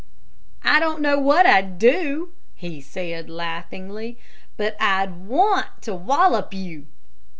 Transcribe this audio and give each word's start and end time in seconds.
"I 0.63 0.79
don't 0.79 0.99
know 0.99 1.19
what 1.19 1.45
I'd 1.45 1.77
do" 1.77 2.31
he 2.55 2.81
said, 2.81 3.29
laughingly; 3.29 4.17
"but 4.57 4.75
I'd 4.79 5.15
want 5.27 5.83
to 5.83 5.93
wallop 5.93 6.55
you." 6.55 6.87